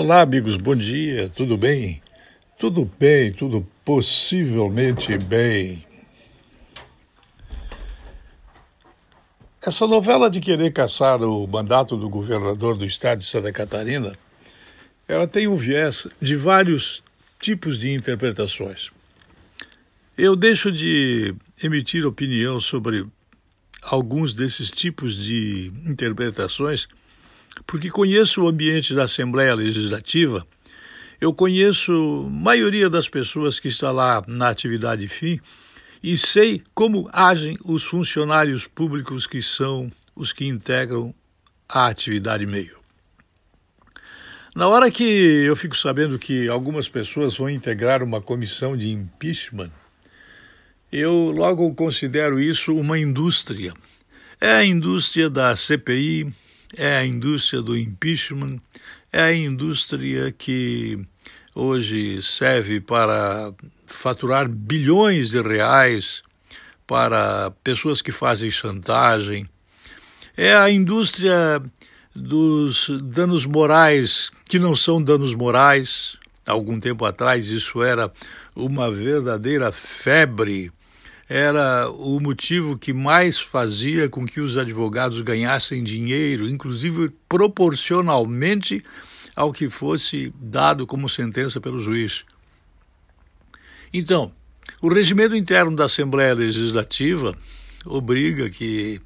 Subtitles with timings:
[0.00, 2.00] Olá, amigos, bom dia, tudo bem?
[2.56, 5.84] Tudo bem, tudo possivelmente bem.
[9.60, 14.16] Essa novela de querer caçar o mandato do governador do estado de Santa Catarina,
[15.08, 17.02] ela tem um viés de vários
[17.40, 18.92] tipos de interpretações.
[20.16, 23.04] Eu deixo de emitir opinião sobre
[23.82, 26.86] alguns desses tipos de interpretações
[27.66, 30.46] porque conheço o ambiente da Assembleia Legislativa,
[31.20, 35.40] eu conheço a maioria das pessoas que está lá na atividade fim
[36.02, 41.14] e sei como agem os funcionários públicos que são os que integram
[41.68, 42.78] a atividade meio.
[44.54, 49.70] Na hora que eu fico sabendo que algumas pessoas vão integrar uma comissão de impeachment,
[50.90, 53.74] eu logo considero isso uma indústria.
[54.40, 56.32] É a indústria da CPI,
[56.76, 58.58] é a indústria do impeachment,
[59.12, 60.98] é a indústria que
[61.54, 63.52] hoje serve para
[63.86, 66.22] faturar bilhões de reais
[66.86, 69.48] para pessoas que fazem chantagem.
[70.36, 71.62] É a indústria
[72.14, 76.16] dos danos morais que não são danos morais.
[76.46, 78.10] Algum tempo atrás isso era
[78.54, 80.72] uma verdadeira febre
[81.28, 88.82] era o motivo que mais fazia com que os advogados ganhassem dinheiro, inclusive proporcionalmente
[89.36, 92.24] ao que fosse dado como sentença pelo juiz.
[93.92, 94.32] Então,
[94.80, 97.36] o regimento interno da Assembleia Legislativa
[97.84, 99.00] obriga que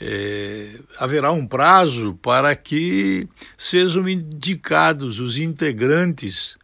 [0.00, 6.56] é, haverá um prazo para que sejam indicados os integrantes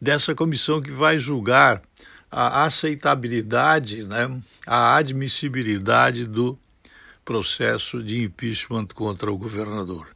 [0.00, 1.82] dessa comissão que vai julgar
[2.36, 4.28] a aceitabilidade, né,
[4.66, 6.58] a admissibilidade do
[7.24, 10.08] processo de impeachment contra o governador.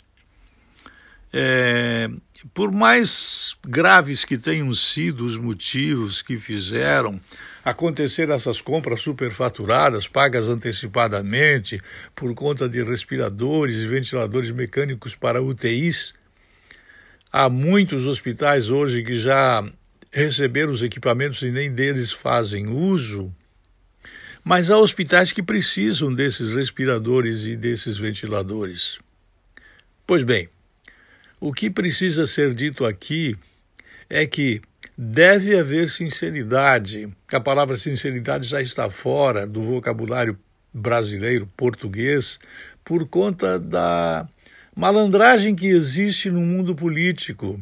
[1.33, 2.11] É,
[2.53, 7.21] por mais graves que tenham sido os motivos que fizeram
[7.65, 11.81] acontecer essas compras superfaturadas, pagas antecipadamente,
[12.17, 16.15] por conta de respiradores e ventiladores mecânicos para UTIs,
[17.31, 19.63] há muitos hospitais hoje que já
[20.13, 23.35] receber os equipamentos e nem deles fazem uso.
[24.43, 28.99] Mas há hospitais que precisam desses respiradores e desses ventiladores.
[30.07, 30.49] Pois bem,
[31.41, 33.37] o que precisa ser dito aqui
[34.09, 34.63] é que
[34.97, 37.09] deve haver sinceridade.
[37.33, 40.39] A palavra sinceridade já está fora do vocabulário
[40.73, 42.39] brasileiro, português,
[42.85, 44.27] por conta da
[44.75, 47.61] malandragem que existe no mundo político.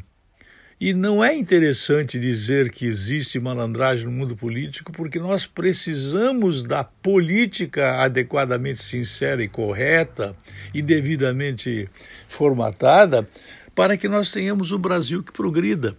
[0.79, 6.85] E não é interessante dizer que existe malandragem no mundo político, porque nós precisamos da
[6.85, 10.37] política adequadamente sincera e correta
[10.75, 11.89] e devidamente
[12.29, 13.27] formatada
[13.75, 15.97] para que nós tenhamos um Brasil que progrida.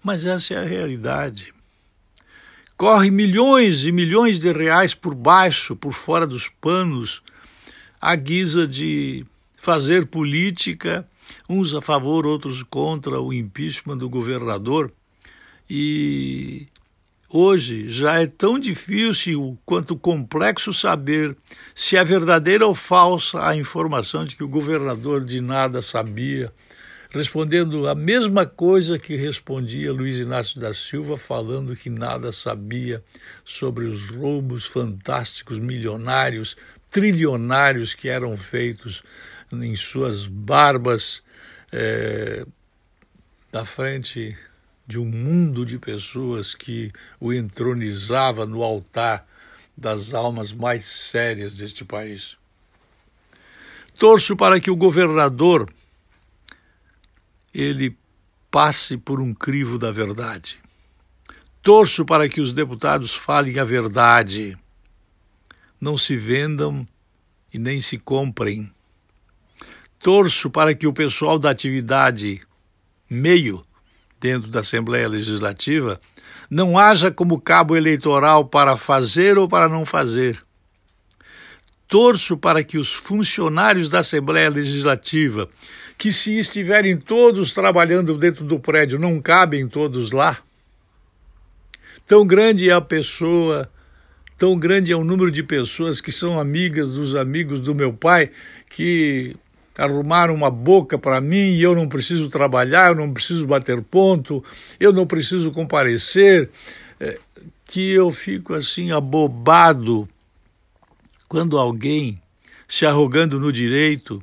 [0.00, 1.52] Mas essa é a realidade.
[2.76, 7.20] Corre milhões e milhões de reais por baixo, por fora dos panos,
[8.00, 11.04] à guisa de fazer política
[11.48, 14.92] uns a favor, outros contra o impeachment do governador.
[15.68, 16.68] E
[17.28, 21.36] hoje já é tão difícil quanto complexo saber
[21.74, 26.52] se é verdadeira ou falsa a informação de que o governador de nada sabia,
[27.10, 33.02] respondendo a mesma coisa que respondia Luiz Inácio da Silva, falando que nada sabia
[33.44, 36.56] sobre os roubos fantásticos, milionários,
[36.90, 39.02] trilionários que eram feitos
[39.52, 41.22] em suas barbas
[41.72, 42.46] é,
[43.52, 44.36] na frente
[44.86, 49.26] de um mundo de pessoas que o entronizava no altar
[49.76, 52.36] das almas mais sérias deste país.
[53.98, 55.72] Torço para que o governador
[57.52, 57.96] ele
[58.50, 60.58] passe por um crivo da verdade.
[61.62, 64.56] Torço para que os deputados falem a verdade,
[65.80, 66.86] não se vendam
[67.52, 68.70] e nem se comprem
[70.06, 72.40] torço para que o pessoal da atividade
[73.10, 73.66] meio
[74.20, 76.00] dentro da Assembleia Legislativa
[76.48, 80.40] não haja como cabo eleitoral para fazer ou para não fazer.
[81.88, 85.48] Torço para que os funcionários da Assembleia Legislativa,
[85.98, 90.38] que se estiverem todos trabalhando dentro do prédio, não cabem todos lá.
[92.06, 93.68] Tão grande é a pessoa,
[94.38, 98.30] tão grande é o número de pessoas que são amigas dos amigos do meu pai,
[98.70, 99.34] que
[99.78, 104.42] arrumaram uma boca para mim e eu não preciso trabalhar, eu não preciso bater ponto,
[104.80, 106.50] eu não preciso comparecer,
[106.98, 107.18] é,
[107.66, 110.08] que eu fico assim abobado
[111.28, 112.20] quando alguém
[112.68, 114.22] se arrogando no direito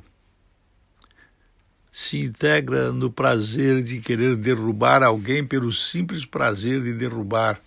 [1.94, 7.60] se integra no prazer de querer derrubar alguém pelo simples prazer de derrubar.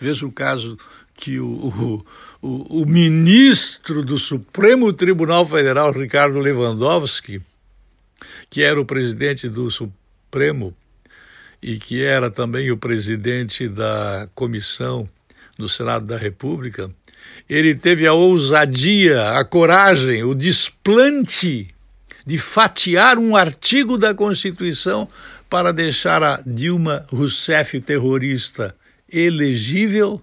[0.00, 0.78] Veja o caso
[1.12, 2.02] que o,
[2.46, 7.42] o, o, ministro do Supremo Tribunal Federal, Ricardo Lewandowski,
[8.48, 10.72] que era o presidente do Supremo
[11.60, 15.08] e que era também o presidente da comissão
[15.58, 16.88] do Senado da República,
[17.48, 21.74] ele teve a ousadia, a coragem, o desplante
[22.24, 25.08] de fatiar um artigo da Constituição
[25.50, 28.74] para deixar a Dilma Rousseff terrorista
[29.10, 30.22] elegível,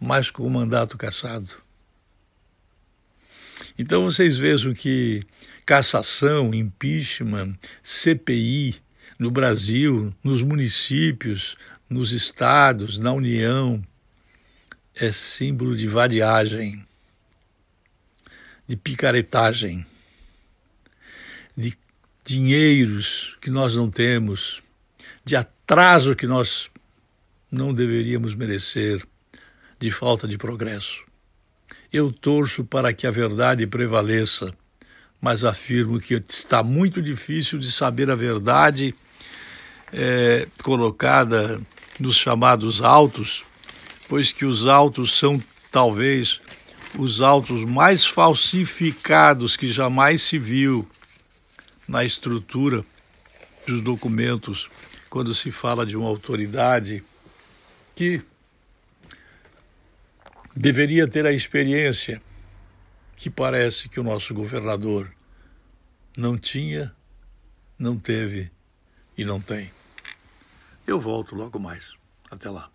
[0.00, 1.50] mas com o mandato cassado.
[3.78, 5.24] Então vocês vejam que
[5.66, 8.76] cassação, impeachment, CPI
[9.18, 11.56] no Brasil, nos municípios,
[11.88, 13.82] nos estados, na União,
[14.96, 16.84] é símbolo de vadiagem,
[18.66, 19.84] de picaretagem,
[21.56, 21.76] de
[22.24, 24.62] dinheiros que nós não temos,
[25.24, 26.70] de atraso que nós
[27.50, 29.06] não deveríamos merecer,
[29.80, 31.02] de falta de progresso.
[31.90, 34.54] Eu torço para que a verdade prevaleça,
[35.20, 38.94] mas afirmo que está muito difícil de saber a verdade
[39.92, 41.60] é, colocada
[41.98, 43.42] nos chamados autos,
[44.08, 46.40] pois que os autos são talvez
[46.98, 50.88] os autos mais falsificados que jamais se viu
[51.88, 52.84] na estrutura
[53.66, 54.68] dos documentos
[55.08, 57.02] quando se fala de uma autoridade
[57.94, 58.22] que
[60.54, 62.22] deveria ter a experiência
[63.16, 65.12] que parece que o nosso governador
[66.16, 66.94] não tinha,
[67.78, 68.50] não teve
[69.16, 69.70] e não tem.
[70.86, 71.92] Eu volto logo mais.
[72.30, 72.70] Até lá.